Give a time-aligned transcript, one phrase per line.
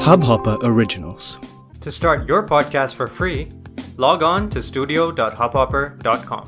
[0.00, 1.38] Hubhopper Originals.
[1.80, 3.48] To start your podcast for free,
[3.96, 6.44] log on to studio.hubhopper.com.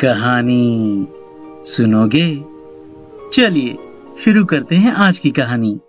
[0.00, 1.06] कहानी
[1.66, 2.26] सुनोगे
[3.32, 3.76] चलिए
[4.24, 5.80] शुरू करते हैं आज की कहानी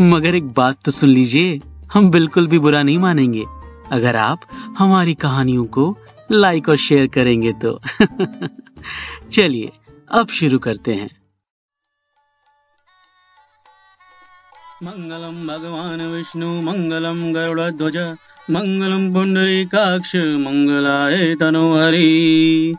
[0.00, 1.60] मगर एक बात तो सुन लीजिए
[1.92, 3.44] हम बिल्कुल भी बुरा नहीं मानेंगे
[3.92, 4.40] अगर आप
[4.78, 5.94] हमारी कहानियों को
[6.32, 7.80] लाइक और शेयर करेंगे तो
[9.32, 9.72] चलिए
[10.10, 11.10] अब शुरू करते हैं।
[14.82, 17.96] मंगलम भगवान विष्णु, मंगलम गरुड़ ध्वज,
[18.50, 22.74] मंगलम पुंडरीकाक्ष, मंगलाय तनोहरी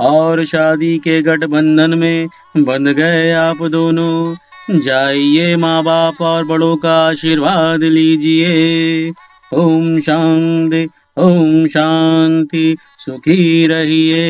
[0.00, 4.36] और शादी के गठबंधन में बंध गए आप दोनों।
[4.80, 9.12] जाइए माँ बाप और बड़ों का आशीर्वाद लीजिए।
[9.54, 10.88] ओम शांति
[11.18, 14.24] ओम शांति, सुखी रहिए।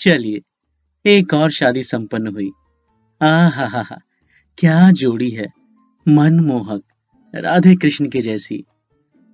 [0.00, 0.40] चलिए,
[1.04, 2.50] एक और शादी संपन्न हुई।
[3.20, 3.98] आ हा हा हा
[4.58, 5.46] क्या जोड़ी है,
[6.06, 6.82] मनमोहक
[7.34, 8.64] राधे कृष्ण के जैसी।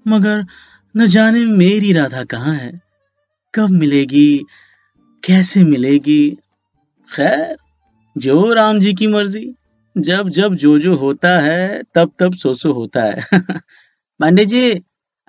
[0.07, 0.45] मगर
[0.95, 2.73] न जाने मेरी राधा कहाँ है,
[3.55, 4.39] कब मिलेगी,
[5.23, 6.31] कैसे मिलेगी।
[7.11, 7.57] खैर,
[8.17, 9.47] जो राम जी की मर्ज़ी,
[9.97, 13.27] जब जब जो जो होता है, तब तब सो सो होता है।
[14.21, 14.81] पंडित जी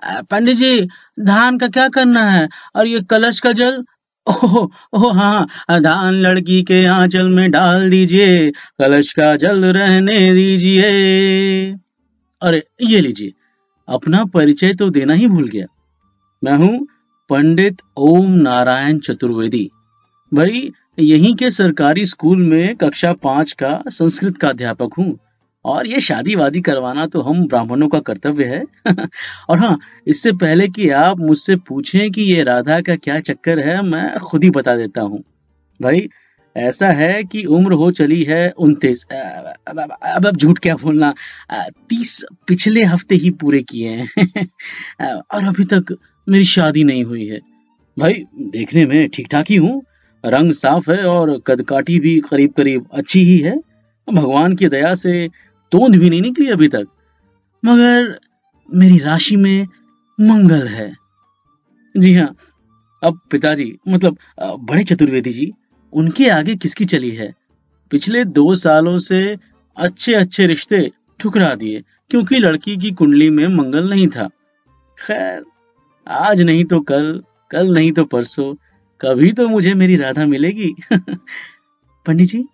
[0.02, 0.80] पंडित जी,
[1.20, 3.84] धान का क्या करना है, और ये कलश का जल
[4.28, 5.46] ओह ओह हाँ
[5.80, 10.90] धान लड़की के आंचल में डाल दीजिए, कलश का जल रहने दीजिए।
[12.42, 13.32] अरे, ये लीजिए,
[13.88, 15.66] अपना परिचय तो देना ही भूल गया।
[16.44, 16.86] मैं हूँ
[17.30, 19.70] पंडित ओम नारायण चतुर्वेदी।
[20.34, 25.18] भाई, यहीं के सरकारी स्कूल में कक्षा पाँच का संस्कृत का अध्यापक हूँ।
[25.64, 28.62] और ये शादी वादी करवाना तो हम ब्राह्मणों का कर्तव्य है।
[29.48, 33.82] और हाँ इससे पहले कि आप मुझसे पूछें कि ये राधा का क्या चक्कर है,
[33.82, 35.22] मैं खुद ही बता देता हूँ।
[35.80, 36.08] भाई,
[36.56, 41.12] ऐसा है कि उम्र हो चली है उनतीस अब अब झूठ क्या बोलना?
[41.88, 44.46] तीस पिछले हफ़्ते ही पूरे किए हैं।
[45.34, 47.40] और अभी तक मेरी शादी नहीं हुई है।
[47.96, 49.82] भाई, देखने में ठीक ठाक ही हूँ।
[50.24, 53.56] रंग साफ़ है और कदकाठी भी करीब करीब अच्छी ही है।
[54.08, 55.28] भगवान की दया से
[55.72, 56.86] तोंद भी नहीं निकली अभी तक।
[57.64, 58.18] मगर
[58.68, 59.66] मेरी राशि में
[60.18, 60.96] मंगल है।
[61.94, 62.34] जी हाँ
[63.02, 65.52] अब पिताजी मतलब बड़े चतुर्वेदी जी,
[65.92, 67.34] उनके आगे किसकी चली है?
[67.90, 69.38] पिछले दो सालों से
[69.76, 70.90] अच्छे अच्छे रिश्ते
[71.20, 74.28] ठुकरा दिए, क्योंकि लड़की की कुंडली में मंगल नहीं था।
[74.98, 75.44] खैर,
[76.08, 78.54] आज नहीं तो कल कल नहीं तो परसों,
[79.00, 80.74] कभी तो मुझे मेरी राधा मिलेगी।
[82.06, 82.44] पंडित जी,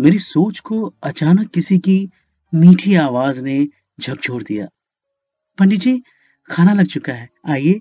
[0.00, 2.08] मेरी सोच को अचानक किसी की
[2.52, 3.66] मीठी आवाज़ ने
[4.00, 4.66] झकझोर दिया।
[5.58, 6.02] पंडित जी,
[6.50, 7.80] खाना लग चुका है। आइए।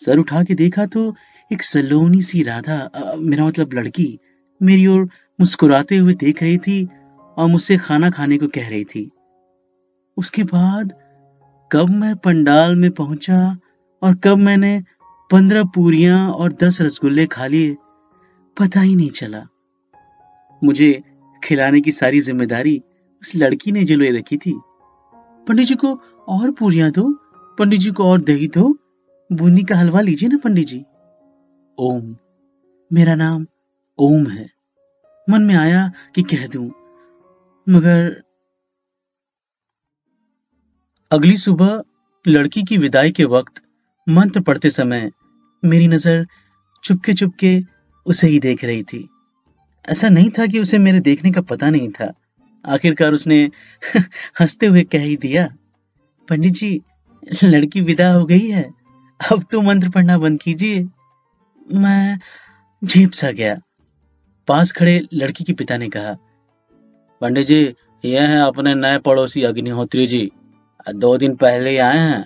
[0.00, 1.14] सर उठा के देखा तो
[1.50, 2.76] एक सलोनी सी राधा
[3.18, 4.18] मेरा मतलब लड़की,
[4.60, 5.08] मेरी ओर
[5.38, 6.84] मुस्कुराते हुए देख रही थी
[7.36, 9.10] और मुझसे खाना खाने को कह रही थी।
[10.16, 10.92] उसके बाद
[11.70, 13.40] कब मैं पंडाल में पहुँचा
[14.02, 14.82] और कब मैंने
[15.30, 17.76] पंद्रह पूरियाँ और दस रसगुल्ले खा लिए,
[18.56, 19.44] पता ही नहीं चला।
[20.62, 20.92] मुझे
[21.42, 22.80] खिलाने की सारी ज़िम्मेदारी
[23.22, 24.54] उस लड़की ने जो रखी थी।
[25.46, 25.94] पंडित जी को
[26.28, 27.10] और पूरियाँ दो,
[27.58, 28.68] पंडित जी को और दही दो।
[29.30, 30.84] बूंदी का हलवा लीजिए ना, पंडित जी।
[31.78, 32.16] ओम,
[32.90, 33.46] मेरा नाम
[33.98, 34.48] ओम है।
[35.30, 36.70] मन में आया कि कह दूँ,
[37.66, 38.22] मगर
[41.10, 41.82] अगली सुबह
[42.24, 43.62] लड़की की विदाई के वक्त
[44.06, 45.10] मंत्र पढ़ते समय
[45.62, 46.26] मेरी नज़र
[46.84, 47.60] चुपके चुपके
[48.06, 49.08] उसे ही देख रही थी।
[49.84, 52.12] ऐसा नहीं था कि उसे मेरे देखने का पता नहीं था।
[52.66, 53.50] आखिरकार उसने
[54.40, 55.48] हँसते हुए कह ही दिया,
[56.28, 56.82] पंडित जी,
[57.44, 58.70] लड़की विदा हो गई है,
[59.32, 60.88] अब तो मंत्र पढ़ना बंद कीजिए।
[61.72, 62.18] मैं
[62.84, 63.60] झेप सा गया।
[64.48, 66.16] पास खड़े लड़की के पिता ने कहा,
[67.20, 70.30] पंडित जी यह है अपने नए पड़ोसी अग्निहोत्री जी।
[70.94, 72.24] दो दिन पहले आए हैं।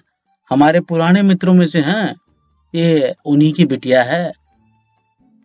[0.51, 2.15] हमारे पुराने मित्रों में से हैं।
[2.75, 4.33] ये उन्हीं की बिटिया है।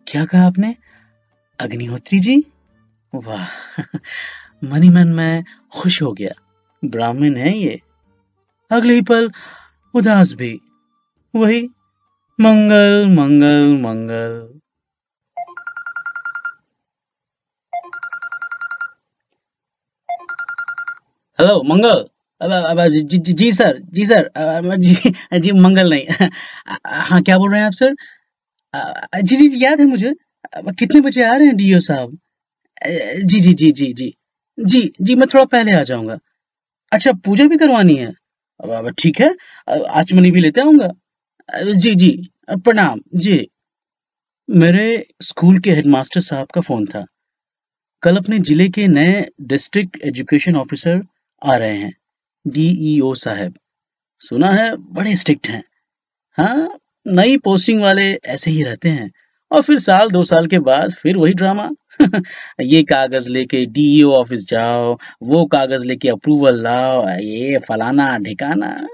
[0.06, 0.76] क्या कहा आपने?
[1.60, 2.44] अग्निहोत्री जी?
[3.14, 3.46] वाह
[4.62, 6.30] मनी मन में खुश हो गया।
[6.82, 7.80] ब्राह्मण है ये।
[8.70, 9.30] अगले ही पल
[9.94, 10.52] उदास भी।
[11.34, 11.60] वही
[12.38, 14.32] मंगल मंगल मंगल।
[21.38, 22.04] हेलो मंगल।
[22.40, 24.30] अब अब जी, जी, जी सर जी सर
[24.76, 26.28] जी, जी मंगल नहीं।
[27.08, 27.94] हाँ क्या बोल रहे हैं आप सर?
[29.22, 30.14] जी जी जी याद है मुझे।
[30.78, 32.18] कितने बजे आ रहे हैं डीओ साहब?
[33.24, 34.14] जी जी जी जी जी।
[34.60, 36.18] जी जी, मैं थोड़ा पहले आ जाऊँगा।
[36.92, 38.12] अच्छा पूजा भी करवानी है?
[38.98, 39.34] ठीक है
[39.92, 40.88] आचमनी भी लेते आऊँगा?
[41.76, 42.10] जी जी
[42.50, 43.46] प्रणाम, जी।
[44.48, 44.86] मेरे
[45.22, 47.04] स्कूल के हेडमास्टर साहब का फ़ोन था।
[48.02, 51.02] कल अपने ज़िले के नए डिस्ट्रिक्ट एजुकेशन ऑफिसर
[51.42, 51.92] आ रहे हैं
[52.44, 53.54] डीईओ साहब।
[54.22, 55.62] सुना है, बड़े स्ट्रिक्ट हैं।
[56.38, 56.68] हाँ
[57.06, 59.10] नई पोस्टिंग वाले ऐसे ही रहते हैं।
[59.52, 61.70] और फिर साल दो साल के बाद फिर वही ड्रामा
[62.60, 68.86] ये कागज़ लेके डीईओ ऑफ़िस जाओ वो कागज़ लेके अप्रूवल लाओ ये फलाना ढिकाना।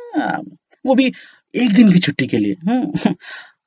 [0.86, 1.12] वो भी
[1.54, 3.14] एक दिन की छुट्टी के लिए। हम्म,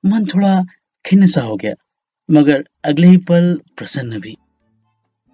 [0.05, 0.63] मन थोड़ा
[1.05, 1.73] खिन्न सा हो गया
[2.31, 4.37] मगर अगले ही पल प्रसन्न भी।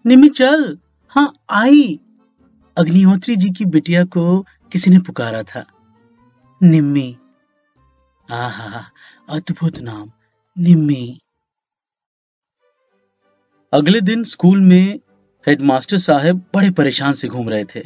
[0.05, 0.77] निमी चल
[1.09, 1.99] हाँ आई।
[2.77, 5.65] अग्निहोत्री जी की बिटिया को किसी ने पुकारा था।
[6.63, 7.17] निम्मी।
[8.31, 8.85] आहा
[9.29, 10.11] अद्भुत नाम।
[10.57, 11.21] निम्मी।
[13.75, 14.99] अगले दिन स्कूल में
[15.47, 17.83] हेडमास्टर साहब बड़े परेशान से घूम रहे थे।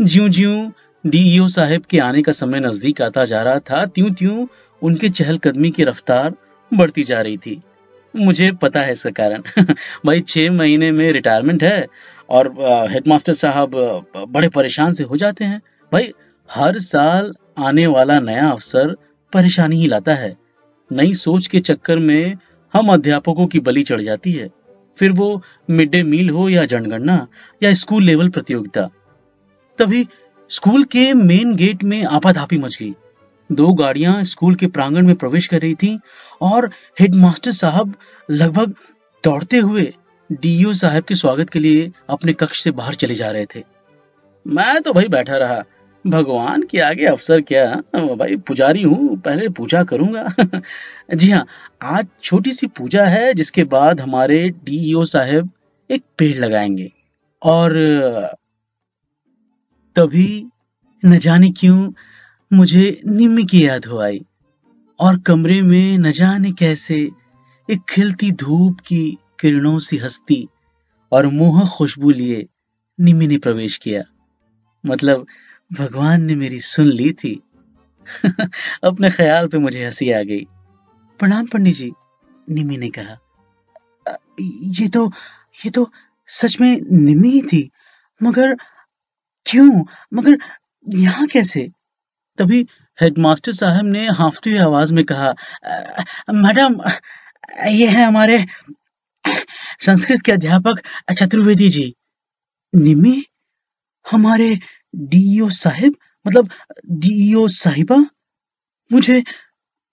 [0.00, 0.72] ज्यो ज्यो
[1.06, 4.46] डीईओ साहब के आने का समय नज़दीक आता जा रहा था त्यों त्यों
[4.82, 6.34] उनके चहलकदमी की रफ्तार
[6.74, 7.62] बढ़ती जा रही थी।
[8.16, 9.42] मुझे पता है इसका कारण।
[10.06, 11.86] भाई, छह महीने में रिटायरमेंट है
[12.30, 12.54] और
[12.90, 13.70] हेडमास्टर साहब
[14.28, 16.12] बड़े परेशान से हो जाते हैं। भाई,
[16.50, 18.96] हर साल आने वाला नया अफसर
[19.32, 20.36] परेशानी ही लाता है।
[20.92, 22.34] नई सोच के चक्कर में
[22.72, 24.61] हम अध्यापकों की बलि चढ़ जाती है।
[24.98, 27.26] फिर वो मिड डे मील हो या जनगणना
[27.62, 28.88] या स्कूल लेवल प्रतियोगिता,
[29.78, 30.06] तभी
[30.50, 32.92] स्कूल के मेन गेट में आपाधापी मच गई।
[33.50, 35.98] दो गाड़ियाँ स्कूल के प्रांगण में प्रवेश कर रही थीं
[36.42, 37.94] और हेडमास्टर साहब
[38.28, 38.74] लगभग
[39.24, 39.92] दौड़ते हुए
[40.30, 43.62] डीओ साहब के स्वागत के लिए अपने कक्ष से बाहर चले जा रहे थे।
[44.46, 45.62] मैं तो भाई बैठा रहा
[46.06, 47.74] भगवान के आगे अफसर क्या?
[47.96, 50.34] भाई पुजारी हूँ, पहले पूजा करूँगा।
[51.14, 51.46] जी हाँ
[51.82, 55.50] आज छोटी सी पूजा है, जिसके बाद हमारे डीईओ साहब
[55.90, 56.92] एक पेड़ लगाएँगे।
[57.42, 57.72] और,
[59.96, 60.46] तभी
[61.04, 61.92] न जाने क्यों
[62.52, 64.24] मुझे निम्मी की याद हो आई।
[65.00, 67.10] और कमरे में न जाने कैसे
[67.70, 70.48] एक खिलती धूप की किरणों सी हस्ती
[71.12, 72.46] और मोह खुशबू लिए
[73.00, 74.02] निम्मी ने प्रवेश किया।
[74.86, 75.26] मतलब
[75.72, 77.42] भगवान ने मेरी सुन ली थी।
[78.84, 80.44] अपने ख्याल पे मुझे हँसी आ गई।
[81.18, 81.92] प्रणाम पंडित जी
[82.50, 83.18] निमी ने कहा।
[84.40, 85.12] ये तो
[85.64, 85.92] ये तो
[86.26, 87.70] सच में निमी ही थी,
[88.22, 88.54] मगर
[89.46, 89.84] क्यों,
[90.14, 90.38] मगर
[90.88, 91.70] यहाँ कैसे?
[92.38, 92.66] तभी
[93.00, 95.34] हेडमास्टर साहब ने हाफती हुई आवाज़ में कहा
[96.30, 96.80] मैडम,
[97.66, 98.46] ये है हमारे
[99.80, 100.82] संस्कृत के अध्यापक
[101.12, 101.94] चतुर्वेदी जी।
[102.74, 103.24] निमी
[104.10, 104.60] हमारे
[104.94, 105.96] डीईओ साहिब?
[106.26, 106.50] मतलब
[106.90, 107.96] डीईओ साहिबा?
[108.92, 109.22] मुझे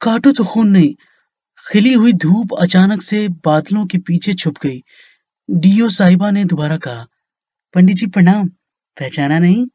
[0.02, 0.96] काटो तो खून नहीं।
[1.72, 4.84] खिली हुई धूप अचानक से बादलों के पीछे छुप गई।
[5.50, 7.08] डीओ साहिबा ने दोबारा कहा,
[7.74, 8.48] पंडित जी, प्रणाम।
[9.00, 9.68] पहचाना नहीं?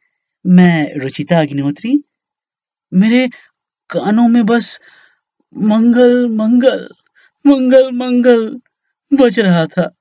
[0.47, 2.05] मैं रुचिता अग्निहोत्री।
[2.95, 3.29] मेरे
[3.91, 4.81] कानों में बस
[5.57, 6.89] मंगल मंगल
[7.47, 8.61] मंगल मंगल
[9.13, 9.95] बज रहा था।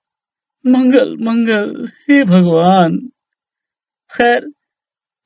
[0.65, 2.97] मंगल मंगल, हे भगवान।
[4.17, 4.47] खैर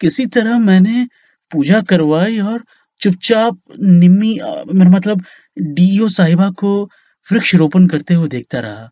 [0.02, 1.08] किसी तरह मैंने
[1.52, 2.64] पूजा करवाई और
[3.02, 4.40] चुपचाप निम्मी
[4.74, 5.24] मेरा मतलब
[5.60, 6.84] डीओ साहिबा को
[7.32, 8.90] वृक्ष रोपण करते हुए देखता रहा।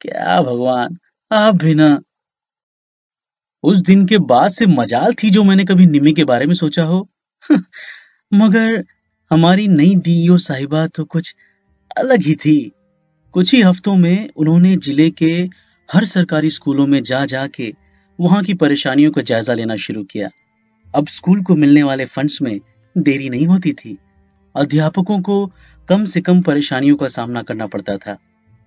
[0.00, 0.98] क्या भगवान,
[1.32, 2.00] आप भी ना।
[3.62, 6.84] उस दिन के बाद से मजाल थी जो मैंने कभी निम्मी के बारे में सोचा
[6.84, 7.08] हो।
[8.34, 8.84] मगर
[9.30, 11.34] हमारी नई डीओ साहिबा तो कुछ
[11.98, 12.72] अलग ही थी।
[13.32, 15.48] कुछ ही हफ्तों में उन्होंने ज़िले के
[15.92, 17.74] हर सरकारी स्कूलों में जा जा के
[18.20, 20.28] वहाँ की परेशानियों का जायजा लेना शुरू किया।
[20.94, 22.60] अब स्कूल को मिलने वाले फंड्स में
[22.98, 23.98] देरी नहीं होती थी।
[24.54, 25.52] अध्यापकों को
[25.88, 28.16] कम से कम परेशानियों का सामना करना पड़ता था।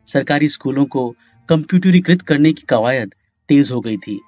[0.08, 1.16] सरकारी स्कूलों को
[1.50, 3.14] कंप्यूटरीकृत करने की कवायद
[3.50, 4.20] तेज हो गई थी।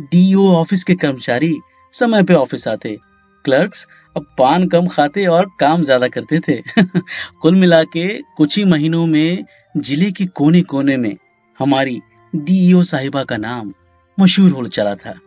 [0.00, 1.56] डीओ ऑफ़िस के कर्मचारी
[1.92, 2.96] समय पे ऑफ़िस आते।
[3.44, 3.86] क्लर्क्स
[4.16, 6.62] अब पान कम खाते और काम ज़्यादा करते थे।
[7.42, 9.44] कुल मिला के कुछ ही महीनों में
[9.76, 11.16] ज़िले के कोने कोने में
[11.58, 12.00] हमारी
[12.34, 13.72] डीईओ साहिबा का नाम
[14.20, 15.18] मशहूर हो चला था।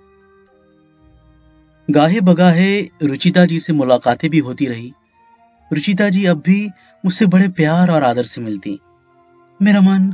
[1.87, 4.91] गाहे बगाहे रुचिता जी से मुलाकातें भी होती रही।
[5.71, 6.65] रुचिता जी अब भी
[7.03, 8.79] मुझसे बड़े प्यार और आदर से मिलती।
[9.59, 10.13] मेरा मन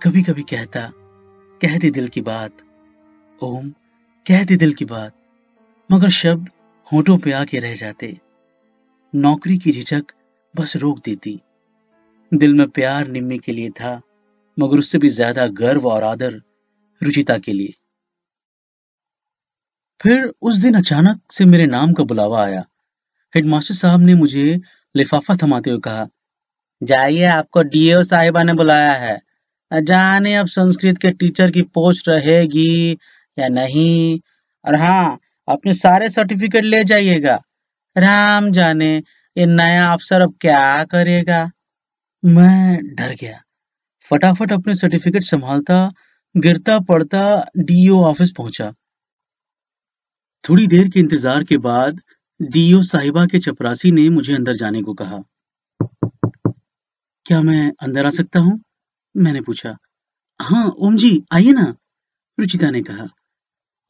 [0.00, 0.90] कभी कभी कहता,
[1.60, 2.62] कहते दिल की बात।
[3.40, 3.70] ओम,
[4.26, 5.12] कहते दिल की बात।
[5.90, 6.50] मगर शब्द
[6.92, 8.16] होठों पे आके रह जाते।
[9.14, 10.12] नौकरी की झिझक
[10.54, 11.38] बस रोक देती।
[12.32, 14.00] दिल में प्यार निम्मी के लिए था,
[14.58, 16.40] मगर उससे भी ज़्यादा गर्व और आदर
[17.02, 17.74] रुचिता के लिए।
[20.02, 22.64] फिर उस दिन अचानक से मेरे नाम का बुलावा आया।
[23.34, 24.60] हेडमास्टर साहब ने मुझे
[24.96, 26.06] लिफाफा थमाते हुए कहा,
[26.82, 29.20] जाइए, आपको डीओ साहिबा ने बुलाया है।
[29.82, 32.98] जाने अब संस्कृत के टीचर की पोस्ट रहेगी
[33.38, 34.20] या नहीं।
[34.64, 37.40] और हाँ अपने सारे सर्टिफिकेट ले जाइएगा।
[37.96, 39.02] राम जाने,
[39.38, 41.50] ये नया अफसर अब क्या करेगा?
[42.24, 43.40] मैं डर गया।
[44.10, 45.92] फटाफट अपने सर्टिफिकेट संभालता,
[46.36, 48.72] गिरता पड़ता डीओ ऑफ़िस पहुँचा।
[50.46, 52.00] थोड़ी देर के इंतज़ार के बाद,
[52.40, 55.22] डीओ साहिबा के चपरासी ने मुझे अंदर जाने को कहा।
[57.26, 58.60] क्या मैं अंदर आ सकता हूँ?
[59.14, 59.76] मैंने पूछा।
[60.40, 61.74] हाँ ओम जी आइए ना,
[62.38, 63.08] रुचिता ने कहा।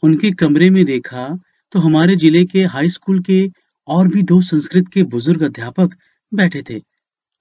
[0.02, 1.28] उनके कमरे में देखा
[1.72, 3.46] तो हमारे ज़िले के हाई स्कूल के
[3.88, 5.96] और भी दो संस्कृत के बुज़ुर्ग अध्यापक
[6.32, 6.80] बैठे थे।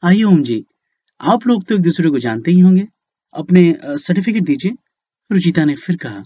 [0.03, 0.63] आइए ओम जी
[1.21, 2.87] आप लोग तो एक दूसरे को जानते ही होंगे।
[3.35, 4.71] अपने सर्टिफिकेट दीजिए,
[5.29, 6.23] रुचिता ने फिर कहा।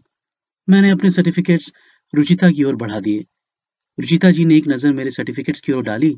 [0.68, 1.72] मैंने अपने सर्टिफिकेट्स
[2.14, 3.26] रुचिता की ओर बढ़ा दिए।
[3.98, 6.16] रुचिता जी ने एक नज़र मेरे सर्टिफिकेट्स की ओर डाली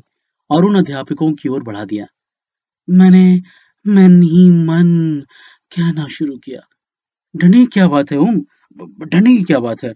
[0.50, 2.06] और उन अध्यापकों की ओर बढ़ा दिया।
[2.88, 3.24] मैंने
[3.86, 4.88] मन ही मन
[5.72, 6.60] कहना शुरू किया।
[7.34, 8.40] ढने क्या बात है, ओम?
[9.04, 9.92] ढने की क्या बात है?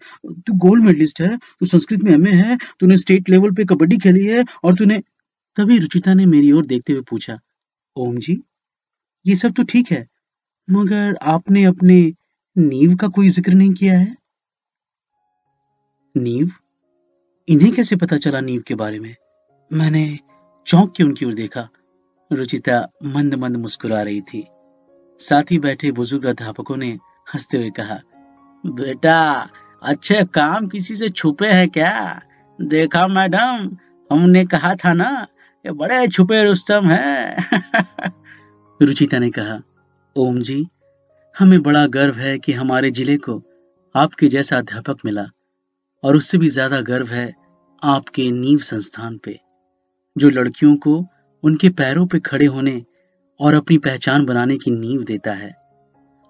[0.47, 4.25] तू गोल्ड मेडलिस्ट है, तू संस्कृत में एमए है, तूने स्टेट लेवल पे कबड्डी खेली
[4.27, 5.03] है और तूने,
[5.57, 7.39] तभी रुचिता ने मेरी ओर देखते हुए पूछा,
[7.97, 8.41] ओम जी,
[9.27, 10.07] ये सब तो ठीक है,
[10.69, 12.01] मगर आपने अपने
[12.57, 14.15] नींव का कोई ज़िक्र नहीं किया है?
[16.17, 16.51] नींव?
[17.49, 19.17] इन्हें कैसे पता चला नीव के बारे में?
[19.73, 20.19] मैंने
[20.67, 21.69] चौंक के उनकी ओर देखा।
[22.33, 24.47] रुचिता मंद मंद मुस्कुरा रही थी।
[25.21, 26.99] साथ ही बैठे बुज़ुर्ग अध्यापकों ने
[27.35, 28.01] हँसते हुए कहा,
[28.67, 29.49] बेटा,
[29.83, 32.23] अच्छे काम किसी से छुपे हैं क्या?
[32.61, 33.77] देखा मैडम,
[34.13, 35.27] हमने कहा था ना,
[35.67, 37.37] ये बड़े छुपे रुस्तम है।
[38.83, 39.61] रुचिता ने कहा,
[40.17, 40.67] ओम जी,
[41.39, 43.43] हमें बड़ा गर्व है कि हमारे ज़िले को
[43.97, 45.27] आपके जैसा अध्यापक मिला।
[46.07, 47.33] और उससे भी ज़्यादा गर्व है
[47.83, 49.39] आपके नींव संस्थान पे,
[50.17, 51.05] जो लड़कियों को
[51.45, 52.83] उनके पैरों पे खड़े होने
[53.41, 55.55] और अपनी पहचान बनाने की नींव देता है।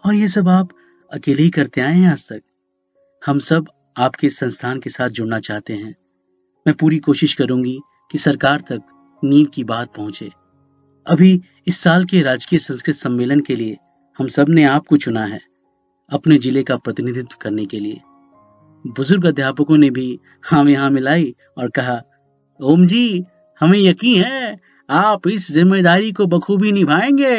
[0.04, 0.68] और ये सब आप
[1.12, 2.40] अकेले ही करते आए हैं आज तक?
[3.23, 3.66] हम सब
[3.97, 5.95] आपके संस्थान के साथ जुड़ना चाहते हैं।
[6.66, 7.78] मैं पूरी कोशिश करूँगी
[8.11, 8.83] कि सरकार तक
[9.23, 10.30] नींव की बात पहुँचे।
[11.06, 13.76] अभी इस साल के राजकीय संस्कृत सम्मेलन के लिए
[14.18, 15.40] हम सबने आपको चुना है,
[16.11, 18.00] अपने ज़िले का प्रतिनिधित्व करने के लिए।
[18.85, 22.00] बुज़ुर्ग अध्यापकों ने भी हाँ मिलाई और कहा,
[22.61, 23.25] ओम जी,
[23.61, 27.37] हमें यकीन है, आप इस ज़िम्मेदारी को बखूबी निभाएँगे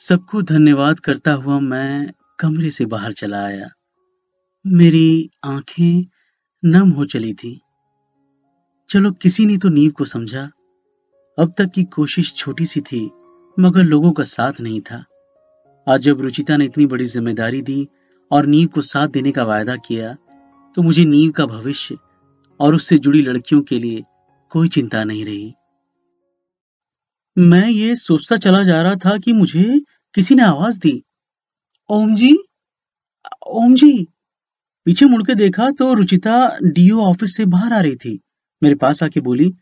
[0.00, 3.68] सबको धन्यवाद करता हुआ मैं कमरे से बाहर चला आया।
[4.66, 6.06] मेरी आँखें
[6.64, 7.60] नम हो चली थी।
[8.88, 10.42] चलो, किसी ने तो नींव को समझा।
[11.38, 13.10] अब तक की कोशिश छोटी सी थी,
[13.56, 15.04] मगर लोगों का साथ नहीं था।
[15.88, 17.88] आज जब रुचिता ने इतनी बड़ी ज़िम्मेदारी दी
[18.30, 20.12] और नींव को साथ देने का वायदा किया
[20.76, 21.96] तो मुझे नींव का भविष्य
[22.60, 24.02] और उससे जुड़ी लड़कियों के लिए
[24.52, 25.54] कोई चिंता नहीं रही।
[27.36, 29.80] मैं ये सोचता चला जा रहा था कि मुझे
[30.14, 31.02] किसी ने आवाज़ दी।
[31.90, 32.32] ओम जी?
[33.46, 34.06] ओम जी?
[34.86, 38.18] पीछे मुड़के देखा तो रुचिता डीओ ऑफ़िस से बाहर आ रही थी।
[38.62, 39.52] मेरे पास आके बोली,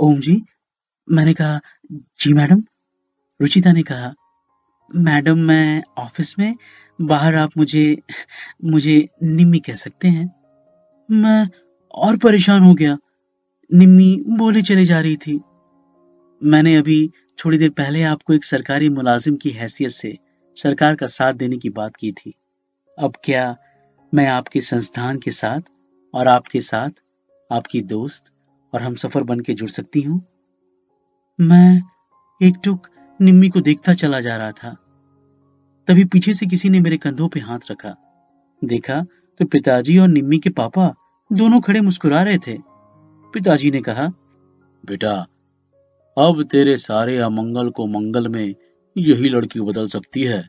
[0.00, 0.40] ओम जी,
[1.08, 1.60] मैंने कहा,
[1.92, 2.62] जी मैडम।
[3.40, 4.14] रुचिता ने कहा
[4.94, 6.54] मैडम, मैं ऑफ़िस में,
[7.00, 8.02] बाहर आप मुझे
[8.64, 10.34] मुझे निम्मी कह सकते हैं।
[11.10, 11.48] मैं
[11.94, 12.98] और परेशान हो गया।
[13.74, 15.40] निम्मी बोले चले जा रही थी।
[16.44, 17.10] मैंने अभी
[17.44, 20.18] थोड़ी देर पहले आपको एक सरकारी मुलाजिम की हैसियत से
[20.56, 22.34] सरकार का साथ देने की बात की थी।
[22.98, 23.56] अब क्या
[24.14, 25.60] मैं आपके संस्थान के साथ
[26.14, 26.90] और आपके साथ,
[27.52, 28.24] आपकी दोस्त
[28.74, 30.26] और हम सफ़र बन के जुड़ सकती हूँ?
[31.40, 31.82] मैं
[32.42, 32.86] एक टुक
[33.20, 34.76] निम्मी को देखता चला जा रहा था।
[35.88, 37.94] तभी पीछे से किसी ने मेरे कंधों पे हाथ रखा।
[38.64, 39.04] देखा
[39.38, 40.94] तो पिताजी और निम्मी के पापा
[41.32, 42.58] दोनों खड़े मुस्कुरा रहे थे।
[43.34, 44.06] पिताजी ने कहा,
[44.86, 45.26] बेटा,
[46.18, 48.54] अब तेरे सारे अमंगल को मंगल में
[48.98, 50.48] यही लड़की बदल सकती है।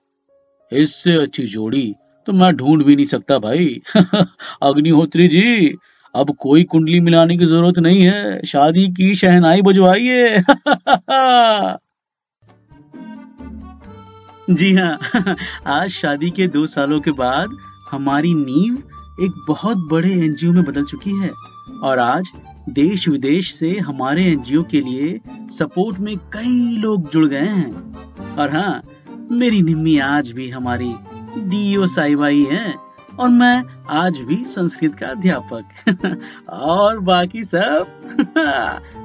[0.73, 1.95] इससे अच्छी जोड़ी
[2.25, 3.81] तो मैं ढूंढ भी नहीं सकता भाई।
[4.63, 5.75] अग्निहोत्री जी,
[6.15, 10.43] अब कोई कुंडली मिलाने की ज़रूरत नहीं है। शादी की शहनाई बजवाइए।
[14.49, 15.35] जी हाँ।
[15.67, 17.49] आज शादी के दो सालों के बाद
[17.91, 21.31] हमारी नींव एक बहुत बड़े एनजीओ में बदल चुकी है
[21.83, 22.31] और आज
[22.69, 25.19] देश विदेश से हमारे एनजीओ के लिए
[25.51, 28.81] सपोर्ट में कई लोग जुड़ गए हैं। और हाँ
[29.31, 30.93] मेरी निम्मी आज भी हमारी
[31.37, 32.73] डीओ साईबाई है
[33.19, 37.87] और मैं आज भी संस्कृत का अध्यापक। और बाकी सब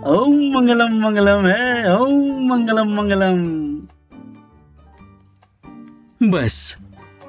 [0.07, 3.72] ओम मंगलम मंगलम है, ओम मंगलम मंगलम।
[6.23, 6.79] बस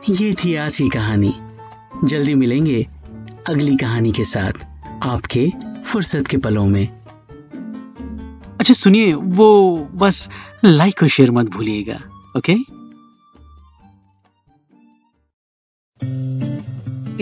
[0.10, 1.34] ये थी आज की कहानी।
[2.04, 2.82] जल्दी मिलेंगे
[3.50, 4.54] अगली कहानी के साथ
[5.04, 5.50] आपके
[5.86, 6.88] फुर्सत के पलों में।
[8.60, 10.30] अच्छा सुनिए वो बस
[10.66, 12.00] लाइक और शेयर मत भूलिएगा
[12.38, 12.56] ओके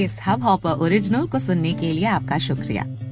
[0.03, 2.83] इस हब हॉपर ओरिजिनल को सुनने के लिए आपका शुक्रिया।